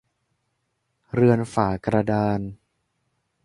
[1.13, 2.39] เรือนฝากระดาน